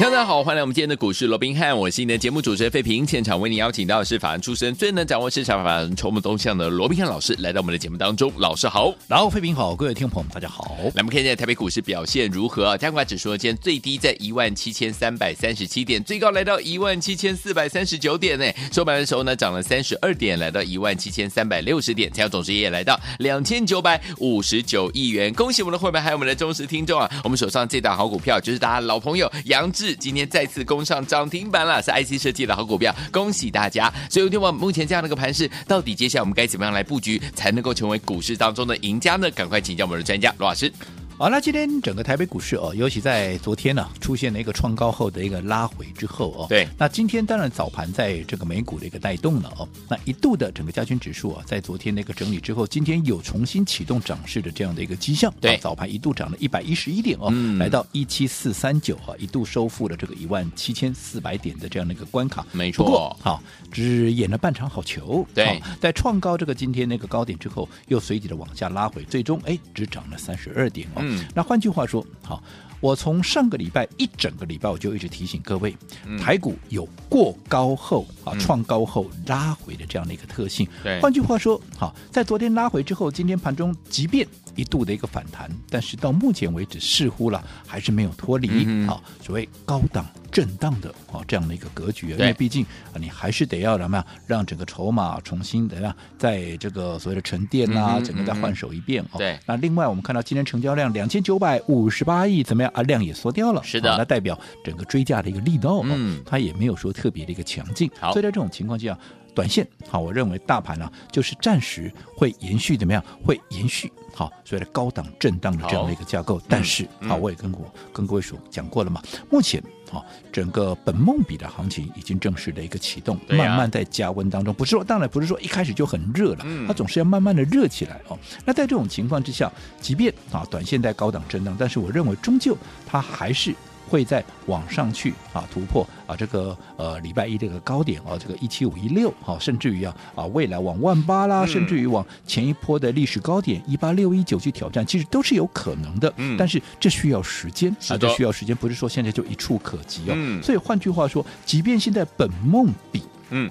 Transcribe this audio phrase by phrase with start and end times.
[0.00, 3.06] 大家好，欢迎来我们今天的股市罗宾汉，我是你的节目主持人费平。
[3.06, 8.30] 现场为你邀请到的是法案出身、最能掌握市场法案筹码动向的罗宾汉老师，来到我们的节目当中。
[8.36, 10.76] 老师好，然后费平好，各位听众朋友们大家好。
[10.94, 12.76] 来，我们看一下台北股市表现如何啊？
[12.76, 18.44] 加权指数今天最低在一万七千三百三十七点，最高来到一万七千四百三十九点呢。
[18.72, 25.32] 收盘的时候呢，涨了三十二点，来到一万七千三百六十点，成交总值也来到两千九百五十九亿元。
[25.32, 27.10] 恭喜我们的会员还有我们的忠实听众啊！
[27.22, 30.54] 我们手上这档好股票就是大家老朋友杨志，今天再次。
[30.64, 33.92] 攻上涨停板了，是 IC 设计的好股票，恭喜大家！
[34.08, 39.30] 所以，听我目前这样的一个盘势，到底接下来我们该怎么样来布局，才能够成为股市当中的赢家呢？
[39.32, 40.72] 赶快请教我们的专家罗老师。
[41.16, 71.84] 好，那今天整个台北股市哦，尤其在昨天呢、啊，出现了一个创高后的一个拉回之后哦，对，那今天当然早盘在这个美股的一个带动了哦，那一度的整个加权指数啊，在昨天那个整理之后，今天有重新启动涨势的这样的一个迹象，对，早盘一度涨了一百一十一点哦，嗯、来到一七四三九啊，一度收复了这个一万七千四百点的这样的一个关卡，没错，不过好，只演了半场好球，对，在创高这个今天那个高点之后，又随即的往下拉回，最终哎，只涨了三十二点哦，嗯，那换句话。
[71.86, 72.42] 说好，
[72.80, 80.66] 我从上个礼拜一整个礼拜，我就一直提醒各位，嗯、台股有过高后啊，嗯、创高后拉回的这样的一个特性。
[80.82, 88.48] 对，换句话说，好，在昨天拉回之后，今天盘中即便一度的一个反弹，但是到目前为止，似乎了还是没有脱离
[88.86, 92.10] 啊、嗯、所谓高档震荡的啊这样的一个格局。
[92.10, 99.18] 因为毕竟啊，你还是得要怎么样，让整个筹码重新怎么样，在这个所谓的沉淀啦，嗯、整个再换手一遍哦。
[99.18, 102.82] 对，那另外我们看到今天成交量两千九百五十八亿，怎么样啊？
[102.82, 103.62] 量也缩掉了。
[103.62, 107.90] 是的，那代表整个追价的一个力道，嗯，它也没有说特别的一个强劲。
[107.98, 108.96] 好，所以在这种情况下。
[109.34, 113.04] 短线好，我认为大盘呢、啊、就是暂时会延续怎么样？
[113.24, 116.40] 会延续好，所谓的高档震荡的这样的一个架构。
[116.48, 120.00] 但是好，我也跟我跟各位说讲过了嘛，目前啊，
[120.32, 124.54] 整个本梦比的行情已经正式的一个启动，慢慢在加温当中。
[124.54, 128.18] 不是说，当然不是说一开始就很热了，它总是要慢慢的热起来哦。
[128.44, 129.50] 那在这种情况之下，
[129.80, 132.56] 即便啊短线在高档震荡，但是我认为终究
[132.86, 133.54] 它还是。
[133.94, 146.12] 会再往上去啊，突破啊这个呃礼拜一这个高点啊，这个一七五一六好，甚至于啊啊未来往万八啦，嗯、甚至于往前一波的历史高点一八六一九去挑战，其实都是有可能的。
[146.16, 150.14] 嗯，但是这需要时间啊，这需要时间，不是说现在就一触可及哦。
[150.16, 153.48] 嗯，所以换句话说，即便现在本梦比嗯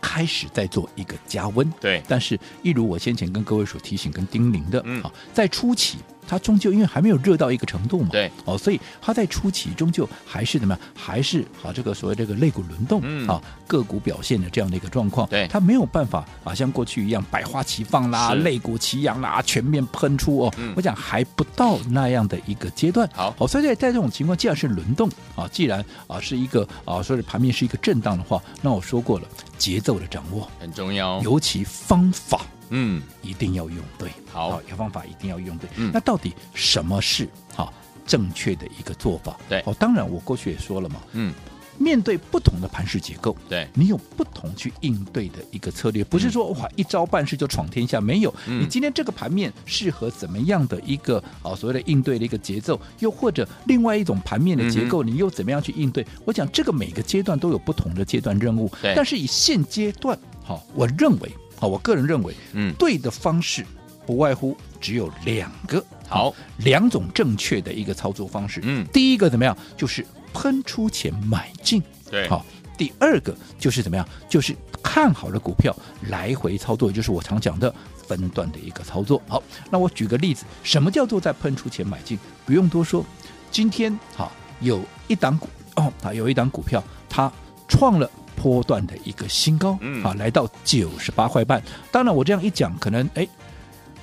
[0.00, 5.98] 开始在做一个加温，对，但是一如我先前跟各位所提醒跟叮咛的，嗯，啊，在初期。
[6.30, 10.80] 它终究因为还没有热到一个程度嘛，对，哦，所以它在初期终究还是怎么样？
[10.94, 20.54] 还是啊，这个所谓这个肋骨轮动、嗯、啊，个股表现的这样的一个状况，对，它没有办法啊，像过去一样百花齐放啦，肋骨齐扬啦，全面喷出哦。
[20.56, 23.08] 嗯、我讲还不到那样的一个阶段。
[23.12, 29.26] 好，哦，所以在在这种情况，既然是轮动啊，既然啊是一个啊，所以盘面是一个震荡的话，那我说过了，
[29.58, 32.46] 节奏的掌握很重要，尤其方法。
[32.70, 35.68] 嗯，一定要用对，好，有方法一定要用对。
[35.76, 37.72] 嗯，那到底什么是好
[38.06, 39.38] 正确的一个做法？
[39.48, 41.32] 对，哦，当然我过去也说了嘛，嗯，
[41.78, 48.34] 面对不同的盘势结构，对，你有不同去应对的一个策略，不是说哇一招半式就闯天下，没有。
[48.46, 56.06] 你今天这个盘面适合怎么样的一个啊所谓的应对的一个节奏，又或者另外一种盘面的结构，你又怎么样去应对？
[56.24, 61.32] 我讲这个每个阶段都有不同的阶段任务，对，但是以现阶段，好，我认为。
[61.60, 63.64] 好，我个人认为，嗯，对的方式
[64.06, 68.60] 不外乎只有两个，好，两种正确的一个操作方式。
[68.64, 69.56] 嗯，第一个怎么样？
[69.76, 72.44] 就是喷出前买进，对，好。
[72.78, 74.08] 第二个就是怎么样？
[74.26, 75.76] 就是看好的股票
[76.08, 79.20] 来回操作，就是我常讲的分段的一个操作。
[79.28, 82.18] 好，那我举个例子，什么叫做在喷出前买进？
[82.46, 83.04] 不用多说，
[83.50, 85.46] 今天好有一档股
[85.76, 87.30] 哦，啊有一档股票它
[87.68, 88.10] 创了。
[88.42, 91.62] 波段的一个新高，嗯，啊，来到九十八块半。
[91.92, 93.28] 当然，我这样一讲，可能哎，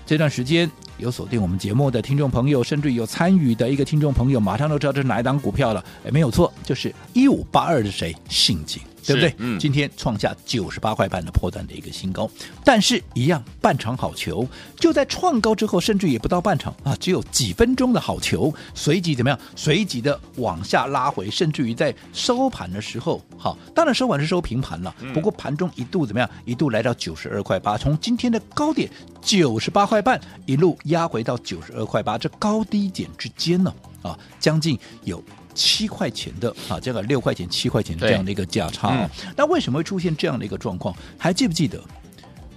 [0.06, 5.84] 这段时间有锁定我们节目的听众朋友，甚至有参与的一个听众朋友，马上都知道这是哪一档股票了。
[6.06, 8.16] 哎，没有错，就是一五八二的谁？
[8.30, 8.80] 信景。
[9.07, 9.33] 对不对？
[9.39, 12.30] 嗯今天创下九十八块半的破断的一个新高，
[12.63, 19.39] 但是一样半场好球，就在创高之后，甚至也不到半场啊，只有几分钟的好球，随即怎么样？
[19.56, 26.30] 随即的往下拉回，甚至于在收盘的时候，好，当然收盘是收平盘了，不过盘中一度怎么样？
[26.45, 28.89] 一度来到九十二块八，从今天的高点
[29.21, 35.24] 九十八块半一路压回到九十二块八，这高低点之间呢，啊，将近有。
[35.57, 39.09] 七块钱的啊，这个六块钱、七块钱这样的一个价差哦。
[39.36, 40.95] 那为什么会出现这样的一个状况？
[41.18, 41.83] 还记不记得？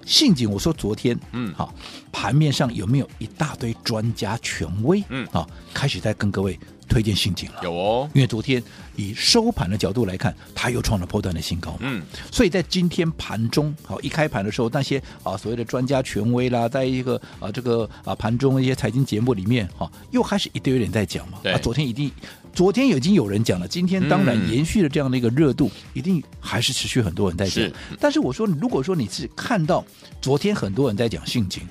[0.06, 1.72] 信锦，我说昨天，嗯，好，
[2.10, 6.58] 盘面上有没有一大堆专家权威，嗯，啊，开始在跟各位
[6.88, 7.60] 推荐信锦了？
[7.62, 8.60] 有哦，因为昨天
[8.96, 12.02] 以收盘的角度来看，它又创了破段的新高，嗯，
[12.32, 22.10] 所以在今天盘中，好，一开盘的时候，那些啊所谓的专家权威啦，在一个啊这个啊盘中一些财经节目里面，哈，又开始一堆人在讲嘛，对，啊，昨天一定。
[22.52, 27.54] 昨天已经有人讲了，今天当然延续了这样的一个热度，嗯、一定还是持续很多人在讲。
[27.54, 29.84] 是但是我说，如果说你是看到
[30.20, 31.62] 昨天很多人在讲性情，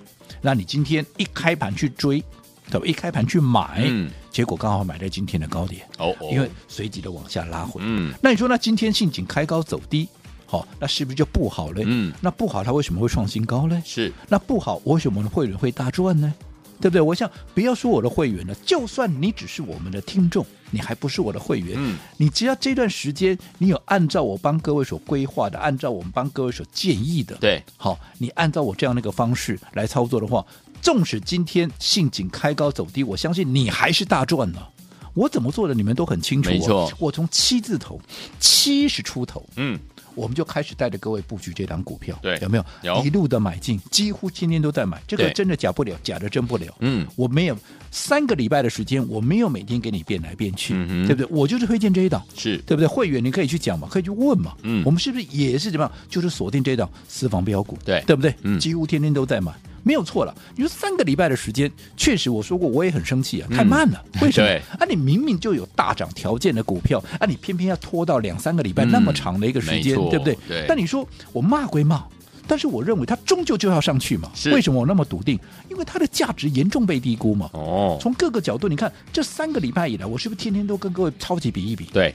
[0.41, 2.23] 那你今天一开盘去追，
[2.71, 2.85] 对吧？
[2.87, 7.81] 一开盘去买，嗯、结果刚好买在今天的高点，哦，哦，因为随即的往下拉回。
[7.83, 10.07] 嗯，那你说，那今天性情开高走低，
[10.45, 11.83] 好、哦，那是不是就不好嘞？
[11.85, 13.81] 嗯，那不好，它为什么会创新高嘞？
[13.85, 16.33] 是，那不好，为什么会员会大赚呢？
[16.79, 17.01] 对不对？
[17.01, 30.45] 我想不要说我的会员了，就算你只是我们的听众，你还不是我的会员，嗯，你只要这段时间你有按照我帮各位所规划的，按照我们帮各位所建议的，对，好，你按照我这样的一个方式来操作的话，
[30.81, 34.69] 纵使今天信景开高走低，我相信你还是大赚了。
[35.13, 37.99] 我怎么做的，你们都很清楚，哦，没错，我从七字头
[38.39, 39.77] 七十出头，嗯。
[40.19, 42.65] 我们就开始带着各位布局这档股票，对，有没有？
[42.83, 45.01] 有一路的买进，几乎天天都在买。
[45.07, 46.67] 这个真的假不了，假的真不了。
[46.79, 47.57] 嗯，我没有
[47.89, 51.27] 三个礼拜的时间，我没有每天给你变来变去，嗯、对不对？
[51.31, 52.87] 我就是推荐这一档，是对不对？
[52.87, 54.53] 会员你可以去讲嘛，可以去问嘛。
[54.63, 55.91] 嗯，我们是不是也是怎么样？
[56.09, 58.35] 就是锁定这一档私房标股，对，对不对？
[58.41, 59.53] 嗯，几乎天天都在买。
[59.83, 64.03] 没有错了，你说三个礼拜的时间，确实我说过，我也很生气啊，太慢了。
[64.13, 64.49] 嗯、 为什么？
[64.77, 70.37] 啊，你明明就有大涨条件的股票，啊，你偏偏要拖到两三个礼拜那么长的一个时间，嗯、对不对？
[70.47, 70.65] 对。
[70.67, 72.03] 但你说我骂归骂，
[72.47, 74.31] 但是我认为它终究就要上去嘛。
[74.51, 75.39] 为什么我那么笃定？
[75.69, 77.49] 因为它的价值严重被低估嘛。
[77.53, 77.97] 哦。
[78.01, 81.85] 从各个角度，你看这三个礼拜以来，我是不是天天都跟各位超级比一比？
[81.93, 82.13] 对。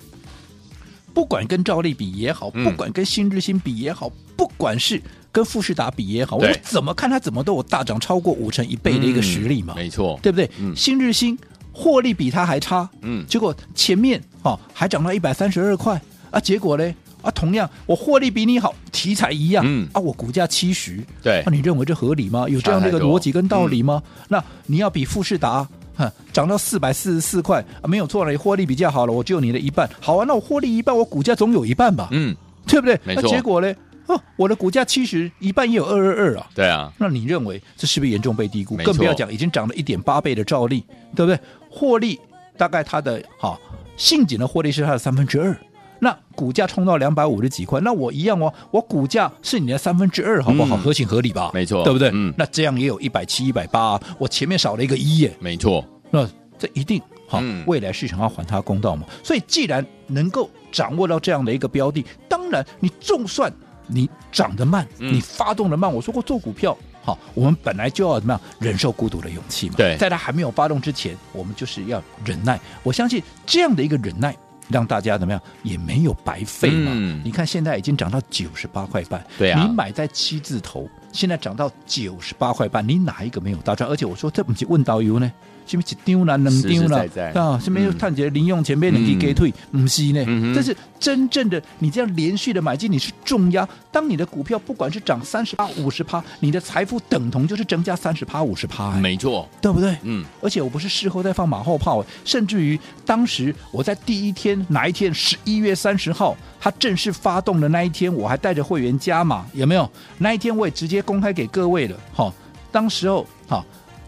[1.13, 5.01] 不管跟赵丽比也好，不管跟新日新比也好，嗯、不管是。
[5.35, 10.49] 跟富士达比也好，我怎么看它怎么都有大涨超过五成一倍的一个实力嘛，嗯、没错，对不对？
[10.61, 11.37] 嗯、新日新
[11.73, 16.01] 获利比它还差，嗯，结果前面哦还涨到一百三十二块
[16.31, 19.89] 啊，结果呢啊同样我获利比你好，题材一样，嗯。
[19.93, 22.49] 啊我股价七十，对，那、啊、你认为这合理吗？
[22.49, 24.01] 有这样的一个逻辑跟道理吗？
[24.05, 32.37] 嗯、那你要比富士达哈涨到四百四十四块啊，没有错了，你获利比较好了，我就有你的一半，好啊，那我获利一半，我股价总有一半吧，嗯，
[32.69, 32.97] 对不对？
[33.03, 33.75] 没错，那结果呢？
[34.07, 36.47] 哦，我的股价七十，一半也有二二二啊。
[36.55, 38.77] 对啊，那你认为这是不是严重被低估？
[38.77, 40.85] 更不要讲已经涨了一点八倍的兆利，
[41.17, 41.39] 对不对？
[41.71, 42.21] 获利
[42.57, 43.59] 大概它的哈
[43.97, 45.57] 信锦的获利是它的三分之二，
[46.01, 50.77] 那股价冲到两百五十几块，那我一样哦，我股价是你的三分之二，好不好？
[50.77, 51.51] 嗯、合情合理吧？
[51.55, 52.11] 没错，对不对？
[52.13, 55.35] 嗯，那这样也有一百七、一百八，我前面少了一个一耶。
[55.41, 56.29] 没错，那
[56.59, 59.07] 这一定好，未来市场要还他公道嘛。
[59.23, 63.53] 所以既然能够掌握到这样的一个标的，当然你就算。
[63.87, 65.91] 你涨得慢，你发动的慢。
[65.91, 69.75] 嗯、我说过做股票，好，我们本来就要怎么样忍受孤独的勇气嘛。
[69.77, 72.59] 对，在它还没有发动之前，我们就是要忍耐。
[72.83, 74.37] 我相信这样的一个忍耐，
[74.69, 76.93] 让大家怎么样也没有白费嘛。
[76.95, 83.89] 嗯、你看现在已经涨到九十八块半，对啊，你买在七字头，现在涨到九十八块半，你哪一个没有大赚？
[83.89, 85.31] 而且我说这不是问导游呢。
[85.67, 87.59] 什么一丢了，两丢了啊？
[87.63, 89.53] 什么又探觉零用钱被人给给退？
[89.71, 93.67] 不是呢，但是真正的你这样连续的买进，你是重压。
[93.91, 99.97] 当你的股票不管是涨三十趴、五十趴，你的财富等同就是增加三十趴、五十趴，没错，对不对？
[100.03, 100.25] 嗯。
[100.43, 109.89] 而且我不是事后再放马后炮，甚至于当时我在第一天哪一天，十一月三十号，它正式发动的那一天，我还带着会员加码，有没有？
[110.19, 112.33] 那一天我也直接公开给各位了，哈。
[112.73, 113.65] 当时候，哈。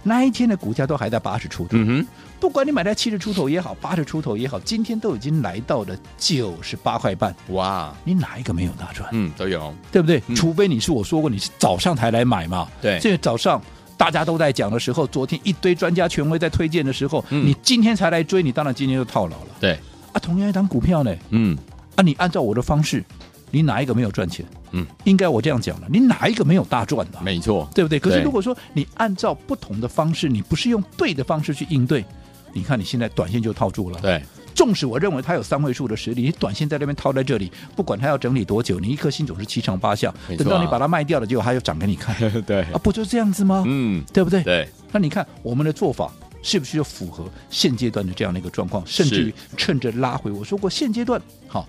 [0.08, 2.06] 那一天的股价都还在八十出头，嗯哼，
[2.38, 7.92] 不管你买在七十出头也好，八十出头也好，今天都已经来到了九十八块半，哇！
[8.04, 9.08] 你哪一个没有大赚？
[9.10, 10.22] 嗯，都有，对不对？
[10.28, 13.60] 嗯、除非你是我说过你是早上才来买嘛，对，这个早上
[13.96, 19.48] 大家都在讲的时候，昨天一堆专家权威在推荐的时候，嗯、你今天才来追，你当然今天就套牢了。
[19.58, 19.72] 对，
[20.12, 21.58] 啊，同样一档股票呢，嗯，
[21.96, 23.04] 啊，你按照我的方式。
[23.52, 24.44] 你哪一个没有赚钱？
[24.76, 27.20] 嗯，应该我这样讲了，你哪一个没有大赚的？
[27.22, 27.98] 没错，对不对？
[27.98, 32.04] 可是如果说你按照不同的方式，你不是用对的方式去应对，
[32.52, 34.22] 你看你现在短线就套住了，对，
[34.54, 40.08] 纵使我认为它有三位数的实力，你短线在那边套在这里，不管它要整理多久，你一颗心总是七上八下。
[40.10, 42.14] 啊、等到你把它卖掉了，结果它又涨给你看。
[42.42, 43.64] 对啊，不就是这样子吗？
[43.66, 44.42] 嗯，对不对？
[44.42, 44.68] 对。
[44.92, 46.10] 那你看我们的做法
[46.42, 48.82] 是不是就符合现阶段的这样的一个状况？
[48.86, 51.66] 甚至于趁着拉回，我说过现阶段好。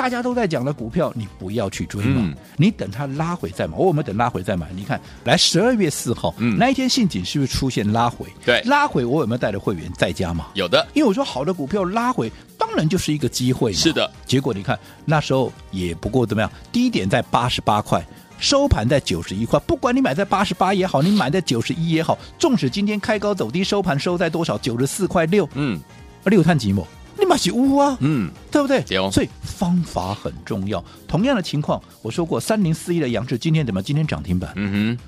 [0.00, 3.76] 大家都在讲的股票，你不要去追嘛，嗯、你等它拉回再买。
[3.76, 4.66] 我有没有等拉回再买？
[4.74, 8.26] 你看，来十二月四号、嗯、那一天，信锦是不是出现拉回？
[8.42, 10.46] 对，拉回我有没有带着会员在家嘛？
[10.54, 13.76] 有的，因为我说好的股票拉回，当然就是一个机会嘛。
[13.76, 18.02] 是的，结果你看那时候也不过怎么样，低点在八十八块，
[18.38, 19.60] 收盘在九十一块。
[19.66, 24.56] 不管你买在八十八也好，你买在九十一也好，纵使今天开高走低，收盘收在多少？
[24.56, 25.46] 九十四块六。
[25.52, 25.78] 嗯，
[26.24, 26.86] 六探几亩？
[27.18, 28.82] 你买起屋啊，嗯，对不对？
[29.10, 30.82] 所以方法很重要。
[31.06, 33.82] 同样的情况，我说过，三零四一的杨志今天怎么？
[33.82, 34.98] 今天涨停板，嗯哼，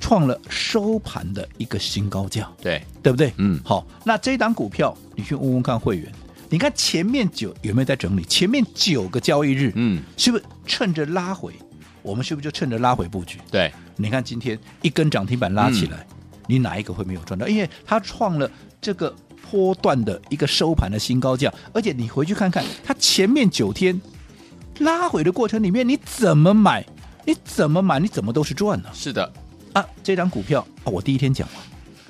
[0.00, 3.32] 创了收盘的一个新高价，对，对不对？
[3.38, 6.12] 嗯，好，那这档股票你去问问看会员，
[6.50, 8.24] 你看前面九有没有在整理？
[8.24, 11.54] 前面九个交易日，嗯，是不是趁着拉回，
[12.02, 13.38] 我们是不是就趁着拉回布局？
[13.50, 16.16] 对，你看今天一根涨停板拉起来，嗯、
[16.48, 17.46] 你哪一个会没有赚到？
[17.48, 18.50] 因为它创了
[18.80, 19.14] 这个。
[19.52, 24.00] 波段的一个收盘的新高价，而且你回去看看，它前面九天
[24.78, 26.82] 拉回的过程里面，你怎么买？
[27.26, 28.00] 你怎么买？
[28.00, 28.88] 你怎么都是赚的？
[28.94, 29.30] 是的，
[29.74, 31.54] 啊，这张股票啊，我第一天讲了。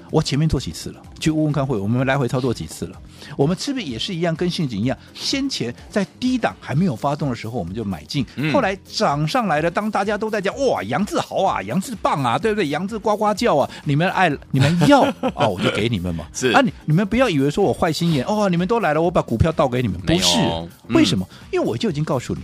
[0.09, 1.03] 我前面做几次了？
[1.23, 3.01] 去问问看会，我们来回操作几次了？
[3.37, 4.99] 我们是不是也是一样，跟陷阱一样？
[5.15, 8.27] 先前在低档还没有发动的时候，我们就买进。
[8.35, 12.67] 嗯、后来涨上来了，当大家都在讲哇，杨志豪啊，杨志棒啊，对不对？
[12.69, 16.27] 杨志呱呱叫啊，你们爱你们要啊、 哦，我就给你们嘛。
[16.33, 20.39] 是啊，你你们不要以为说我坏心眼哦，你们都来了，我把股票倒给你们，不是？
[20.41, 21.25] 嗯、为什么？
[21.53, 22.41] 因为我就已经告诉你，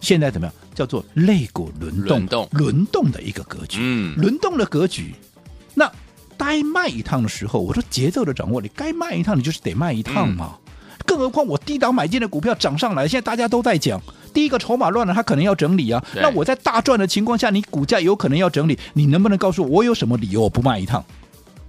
[0.00, 0.54] 现在怎么样？
[0.74, 3.78] 叫做肋骨轮动，轮动，的一个格局。
[3.80, 5.25] 嗯，轮动的格局，那。
[6.38, 10.56] 该卖一趟的时候，我说节奏的掌握，你该卖一趟，你就是得卖一趟嘛。
[10.66, 10.72] 嗯、
[11.04, 14.00] 更何况我低档买进的股票涨上来，现在大家都在讲，
[14.32, 16.04] 第一个筹码乱了，它可能要整理啊。
[16.14, 21.04] 那我在大赚的情况下，你股价有可能要整理，你能不能告诉我，我有什么理由我不卖一趟？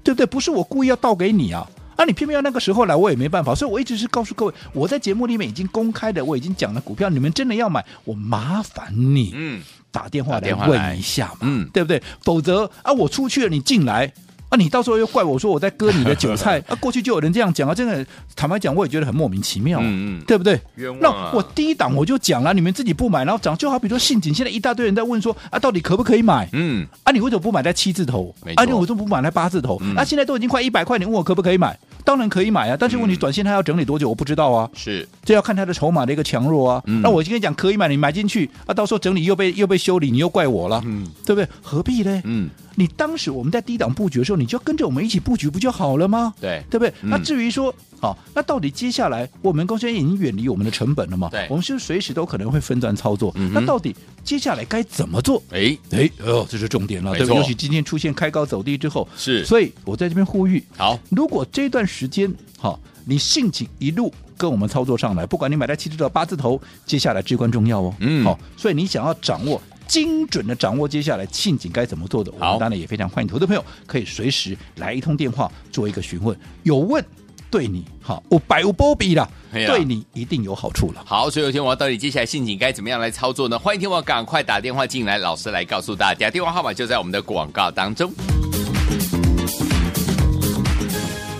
[0.04, 0.26] 对不对？
[0.26, 3.54] 不是我故意要倒给你啊，啊，你偏偏要那个时候来，我也没办法。
[3.54, 12.02] 所以我一直是告诉各位，我在节目里面已经公开的，我已经讲了股票，你们真的要买，我麻烦你，嗯，打电话来问一下嘛，嗯，对不对？
[12.22, 14.14] 否则啊，我出去了，你进来。
[14.50, 14.58] 啊！
[14.58, 16.76] 你到时候又怪我说我在割你的韭菜 啊！
[16.80, 20.60] 过去就有人这样讲啊，真的坦白讲，我也觉得很莫名其妙，嗯嗯，对不对？
[20.76, 21.30] 冤枉啊！
[21.32, 26.48] 那我第一档我就讲了，你们自己不买，然后涨，就好比说信锦，现在一大堆人在问说啊，到底可不可以买？
[26.54, 28.34] 嗯，啊，你为什么不买在七字头？
[28.56, 29.82] 啊，你为什么不买在八字头？
[29.96, 31.78] 啊，现在都已经快一百块，你问我可不可以买？
[32.06, 34.70] 当然可以买啊，但是问题短线它要整理多久，我不知道啊。
[34.74, 36.82] 是，这要看它的筹码的一个强弱啊。
[36.86, 41.48] 那我今天讲可以买，你买进去啊，到时候整理又被又被修理，你又怪我了，嗯，对不对？
[41.62, 42.22] 何必呢？
[42.24, 42.50] 嗯。
[42.80, 46.32] 你当时我们在低档布局的时候，你就跟着我们一起布局不就好了吗？
[46.40, 46.94] 对，对不对？
[47.02, 51.28] 嗯、那至于说，好，那到底接下来我们公司已经远离我们的成本了嘛？
[51.32, 53.32] 对，我们是随时都可能会分段操作？
[53.34, 55.42] 嗯、那到底接下来该怎么做？
[55.50, 57.42] 哎哎哦，这是重点了，错对不对？
[57.42, 67.96] 尤其今天出现开高走低之后，是，所以我在这边呼吁，好，如果这段时间好，你性情一路跟我们操作上来，不管你买在七字头、八字头，接下来至关重要哦。
[68.02, 69.60] 嗯，好，所以你想要掌握。
[69.88, 77.04] 精准的掌握接下来庆景该怎么做的，好我们当然也非常欢迎投资朋友可以随时来一通电话做一个询问，有问
[77.50, 81.02] 对你好，我百无波比了，对你一定有好处了。
[81.06, 83.58] 好，所以有天我到底接下来陷阱该怎么样来操作呢？
[83.58, 88.12] 欢迎天我赶快打电话进来，老师来告诉大家，电话号码就在我们的广告当中。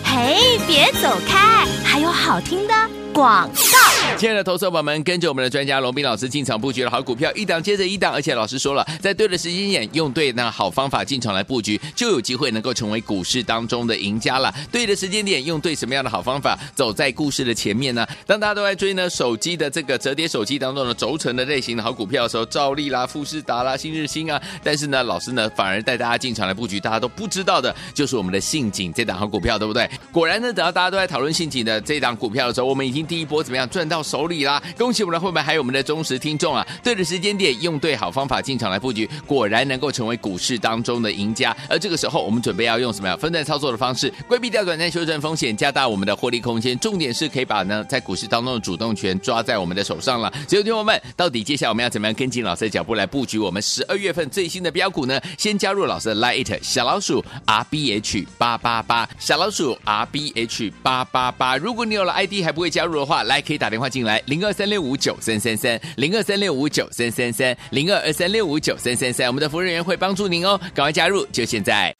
[0.02, 2.74] 嘿，别走开，还有好听的
[3.18, 4.16] 广告。
[4.16, 14.52] 亲爱的投资者们，跟着我们的专家龙斌老师进场布局的好股票，一档接着一档，而且老师说了，在对的时间点，用对那好方法进场来布局，就有机会能够成为股市当中的赢家了。
[14.72, 18.06] 对的时间点，用对什么样的好方法，走在故事的前面呢？
[18.26, 29.88] 当大家都在追呢手机的这个折叠手机当中的轴承的类型的好股票的时候，兆利啦、富士达啦、新日兴啊，但是呢，老师呢反而带大家进场来布局，大家都不知道的就是我们的信锦这档好股票，对不对？
[30.10, 34.62] 果然呢，等到大家都在讨论信锦的这档股票的时候，我们已经第一波怎么样赚到手里啦！
[34.76, 36.64] 恭喜我们的会员，还有我们的忠实听众啊！
[36.82, 41.56] 对的时间点，用对好方法进场来布局，果然能够成为股市当中的赢家。
[41.70, 46.78] 而这个时候，我们准备要用什么样分段操作的方式，规避掉短暂修正风险，加大我们的获利空间。
[46.78, 50.30] 重点是可以把呢在股市当中的主动权抓在我们的手上了。
[50.46, 55.18] 所以，听友们，到底接下来我们要怎么样跟进老师的脚步来布局我们十二月份最新的标股呢？
[55.38, 61.56] 先加入老师的 Lite 小老鼠 R B H 八八八，小老鼠 R B H 八八八。
[61.56, 64.38] 如果你有了 ID 还不会加入的话，来可以打电话进来零。
[64.44, 71.94] 二三六五九三三三，零二三六五九三三三，零二二三六五九三三三，我们的服务人员会帮助您哦，赶快加入，就现在。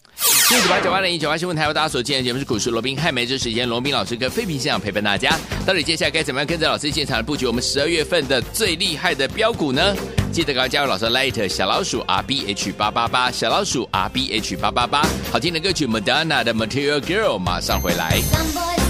[0.51, 5.37] 六九八九八零一九八新闻台，由大家所见的节目是股市罗宾汉，每日时间罗宾老师跟费平现场陪伴大家。
[5.67, 9.95] 到底接下来该怎么样跟着老师现场来布局我们十二月份的最厉害的标股呢？
[10.33, 18.88] 记得赶快加入老师的 Light 小老鼠 R B H 八八八小老鼠 R B H 八八八，好听的歌曲 Madonna 的 Material Girl 马上回来。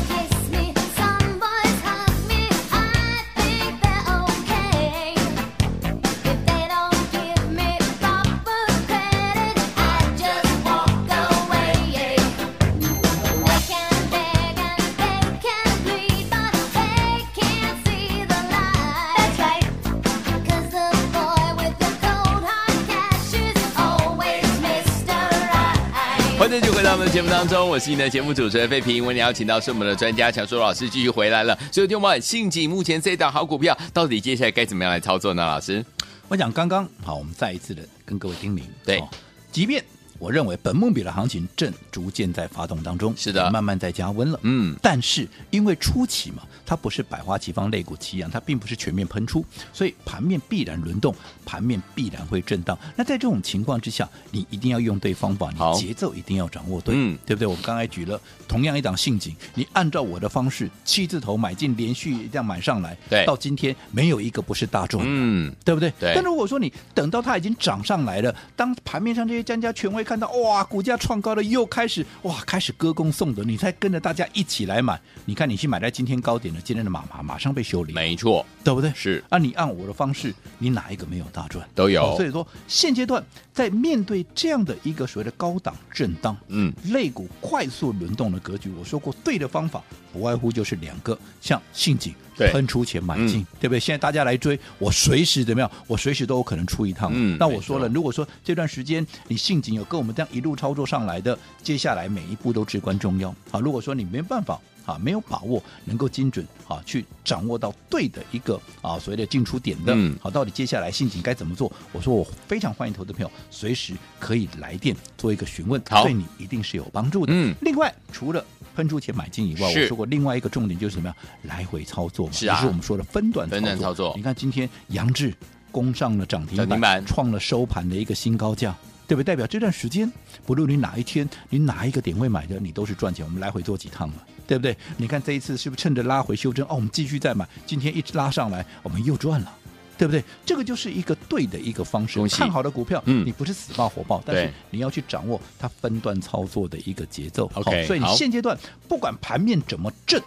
[26.89, 29.05] 到我们的节目当中，我是你的节目主持人费平。
[29.05, 31.55] 为你邀请到是我们的专家强叔老师继续回来了。
[31.71, 35.45] 所以，听我们信锦目前这一档好股票，到底接下来该怎么样来操作呢？
[35.45, 35.85] 老师，
[36.29, 39.09] 我讲刚刚好，我们再一次的跟各位叮咛，对，哦、
[39.53, 39.85] 即便
[40.19, 46.43] 我认为本梦比的行情正逐渐在发动当中，是的，慢慢在加温了，嗯，但是因为初期嘛。
[46.69, 51.15] 它不是百花齐放、肋骨齐扬，它并不是全面喷出，所以盘面必然轮动，
[51.47, 52.79] 盘面必然会震荡。
[52.95, 57.49] 那在这种情况之下，你一定要用对方法，你节奏一定要掌握对，嗯，对不对？
[57.49, 65.91] 我们刚才举了同样一档陷阱，你按照我的方式，七字头买进，连续这样买上来，对，到今天没有一个不是大赚，嗯，对不对？
[65.99, 66.13] 对。
[66.15, 74.99] 但如果说你等到它已经涨上来了，当盘面上这些专家权威看到哇，股价创高了，又开始哇，开始歌功颂德，你才跟着大家一起来买。
[75.27, 77.39] 你看，你去买在今天高点的，今天的马马马。
[77.39, 78.91] 上被修理，没错，对不对？
[78.97, 81.65] 是啊，你按我的方式，你哪一个没有大赚？
[81.73, 82.03] 都有。
[82.03, 93.81] 哦、所以说，现阶段在面对这样的一个所谓的高档震荡，嗯，类股快速轮动的格局，我说过，对的方法不外乎就是两个，像信锦喷出钱买进，对不对？
[93.81, 95.71] 现在大家来追，我随时怎么样？
[95.87, 97.11] 我随时都有可能出一趟。
[97.13, 103.31] 嗯，那我说了，如果说这段时间你信锦有跟我们这样一路操作上来的，接下来每一步都至关重要。
[103.51, 104.61] 啊，如果说你没办法。
[104.89, 111.71] 啊，没有把握能够精准啊，去掌握到对的一个啊所谓的进出点的，嗯，好，到底接下来信锦该怎么做？
[111.93, 117.35] 我说我非常欢迎投资朋友随时可以来电做一个询问，对你一定是有帮助的。
[117.37, 118.43] 嗯，另外除了
[118.79, 121.17] 喷出钱买进以外，我说过另外一个重点就是什么呀？
[121.43, 124.15] 来回操作嘛，是啊，就是我们说的分段分段操作。
[124.17, 125.35] 你看今天杨志
[125.73, 128.73] 攻上了涨停板，创了收盘的一个新高价。
[129.09, 129.25] 对不对？
[129.25, 130.13] 代表这段时间，
[130.45, 133.25] 不论你哪一天，你哪一个点位买的，你都是赚钱。
[133.25, 134.77] 我们来回做几趟嘛，对不对？
[134.99, 136.63] 你看这一次是不是趁着拉回修正？
[136.67, 137.49] 哦，我们继续再买。
[137.65, 139.51] 今天一直拉上来，我们又赚了，
[139.99, 140.25] 对不对？
[140.47, 142.25] 这个就是一个对的一个方式。
[142.29, 147.51] 看好的股票，嗯，你不是死抱活抱，但是你要去掌握它分段操作的一个节奏。
[147.55, 148.57] OK，所以你现阶段
[148.89, 150.23] 不管盘面怎么震，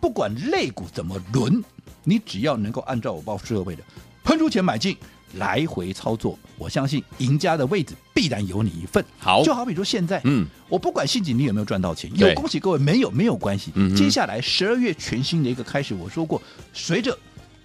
[0.00, 1.62] 不管类股怎么轮，
[2.04, 3.82] 你只要能够按照我报设位的
[4.24, 4.96] 喷出钱买进。
[5.34, 9.04] 来回操作，我相信赢家的位置必然有你一份。
[9.16, 13.70] 好，就好比说现在，嗯，我不管信锦你有没有赚到钱，有恭喜各位，没有没有关系。
[13.76, 16.42] 嗯，接下来十二月全新的一个开始，我说过，
[16.72, 17.16] 随着。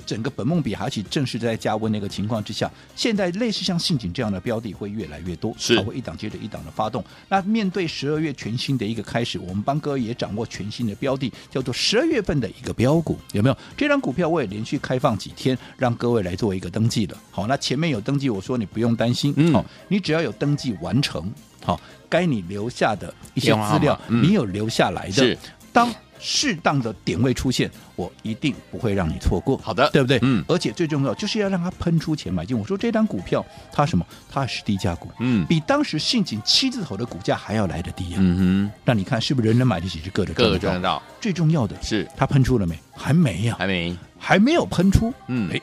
[0.06, 7.04] 整个本梦比还起正式在加温那个情况之下，现在类似像信锦这样的标的会越来越多，是，它会一档接着一档的发动。
[7.28, 13.58] 那面对十二月全新的一个开始，我们帮各位也掌握全新的标的，叫做十二月份的一个标股，有没有？
[13.76, 17.18] 这张股票我也连续开放几天，让各位来做一个登记了。
[17.32, 21.32] 好，那前面有登记，我说你不用担心，嗯，好，你只要有登记完成，
[21.64, 25.38] 好，该你留下的一些资料，你有留下来的，
[25.74, 25.94] 当。
[26.28, 29.56] 适当的点位出现，我一定不会让你错过。
[29.58, 30.18] 好的，对不对？
[30.24, 30.44] 嗯。
[30.48, 32.58] 而且最重要就是要让它喷出钱买进。
[32.58, 34.04] 我说这张股票它什么？
[34.32, 38.18] 它是低价股，嗯，比当时信锦七字头的股价还要来得低啊。
[38.18, 38.72] 嗯哼。
[38.84, 40.60] 那你看是不是人人买得起，是个个赚得到？
[40.60, 41.04] 赚得到。
[41.22, 42.76] 最重要的是它喷出了没？
[42.96, 45.14] 还没呀、啊，还没，还没有喷出。
[45.28, 45.62] 嗯，哎，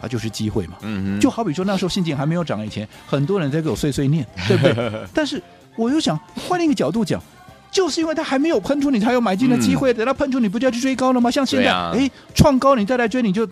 [0.00, 0.78] 它就是机会嘛。
[0.82, 1.20] 嗯哼。
[1.20, 5.06] 就好比说那时候信锦还没有涨以前，很多人在给我碎碎念，对不对？
[5.14, 5.40] 但是
[5.76, 7.22] 我又想换另一个角度讲。
[7.70, 9.94] 就是因为它还没有喷出，你才有买进的机会。
[9.94, 11.30] 等它喷出，你不就要去追高了吗？
[11.30, 13.48] 像现在，哎、啊，创高你再来追，你就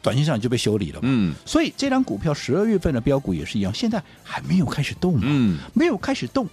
[0.00, 1.00] 短线上你就被修理了。
[1.02, 5.20] 嗯，所以这张股票十二月份的标股也是一样，现在还没有开始动嘛。
[5.24, 6.48] 嗯，没有开始动，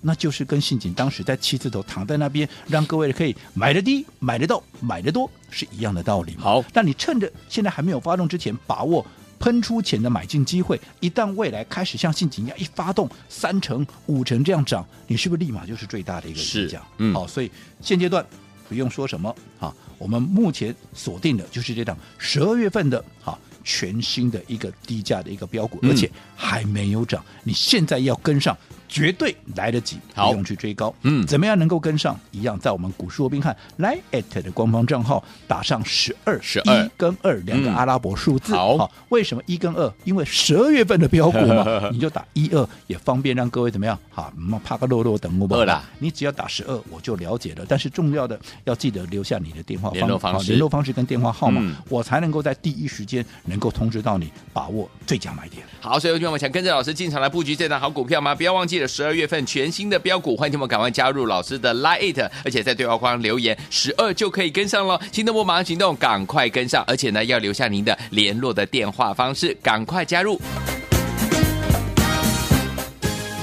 [0.00, 6.36] 那就是跟信锦当时在七字头躺在那边，让各位可以买得低、买得到、买得多是一样的道理。
[6.38, 9.06] 好，那你趁着现在还没有发动之前，把握。
[9.38, 16.82] 喷出钱的买进机会，一旦未来开始像信锦一样一发动三成、五成这样涨，你是不是立马就是最大的一个赢家？
[16.98, 18.24] 嗯，好，所以现阶段
[18.68, 28.56] 不用说什么啊，我们目前锁定的就是这档十二月份的哈全新的一个低价的一个标股，而且还没有涨，你现在要跟上
[28.88, 30.94] 绝对来得及，不用去追高。
[31.02, 32.18] 嗯怎么样能够跟上？
[32.30, 38.52] 一样在我们股市罗宾汉 Line@ 的官方账号打上十二十二一跟二两个阿拉伯数字。
[38.52, 39.92] 嗯好为什么一跟二？
[40.04, 43.98] 因为十二月份的标股嘛， 你就打一二也方便让各位怎么样？
[44.10, 44.32] 好，
[44.64, 45.84] 怕个漏漏等我吧。
[45.98, 47.64] 你只要打十二，我就了解了。
[47.68, 55.62] 但是重要的要记得留下你的电话联络方式好联络方式跟电话号码，嗯我才能够在第一时间能够通知到你，把握最佳买点。
[55.80, 58.34] 好，所以有听我们想跟着老师进场来布局这档好股票吗？
[58.34, 64.98] 不要忘记了十二月份全新的标股，欢迎听我们赶快加入老师的 Lite，而且在对话框留言十二就可以跟上喽。
[65.12, 70.40] 心动不马上行动，赶快跟上，而且呢要留下您的联络的电话方式，赶快加入。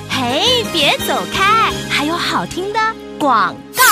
[0.09, 2.79] 嘿，别走开，还有好听的
[3.19, 3.83] 广告。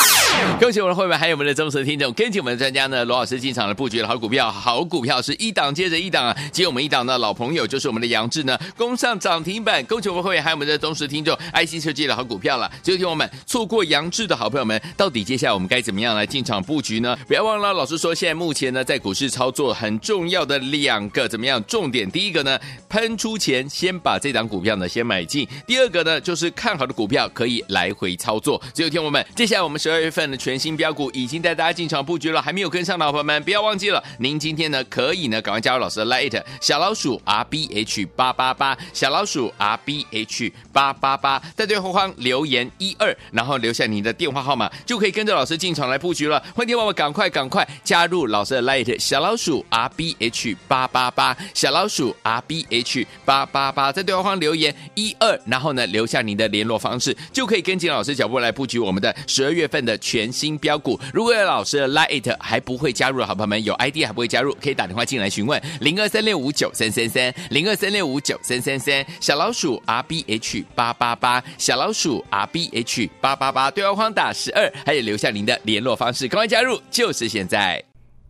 [0.60, 6.38] 恭喜我们的会员，还有我们的忠实听众，跟紧我们的专家呢，罗老师进场了布局的好股票，好股票是一档接着一档啊！
[6.52, 9.84] 接我们一档的老朋友就是我们的杨志呢，攻上涨停板。
[9.86, 12.72] 恭喜我们会员，还有我们的忠实听众，IC 设计的好股票了。
[12.84, 17.18] 只有听我们错过杨志的好朋友们，到底接下来我们该怎么样来进场布局呢？
[17.28, 22.10] 不要忘了，老师说现在目前呢，在股市操作很重要的两个怎么样重点？
[22.10, 28.62] 第一个呢，喷出前先把这档股票呢先买进；第二个呢，就是看好的股票可以来回操作。
[28.74, 46.40] 只有听我们，接下来我们十二月份的全新标股已经带大家进场布局了，还没有跟上的好朋友们，不要忘记了，您今天呢可以呢赶快加入老师的 Light 小老鼠 R B H 八八八，小老鼠 R B H 八八八，在对话框留言一二，然后留下你的电话号码，就可以跟着老师进场来布局了。
[46.56, 61.00] 欢迎听我们赶快赶快加入老师的 Light 小老鼠 R B H 八八八，小老鼠 R B H 八八八，在对话框留言一二，然后呢留下您的联络方式，就可以跟紧老师脚步来布局我们的十二月份的全全新标股。
[61.12, 77.91] 如果有老师的 Lite 还不会加入的好朋友们，有 ID 还不会加入，可以打电话进来询问零二三六五九三三三零二三六五九三三三小老鼠 R B H 八八八小老鼠 R B H 八八八对话框打十二，还有留下您的联络方式，赶快加入，就是现在。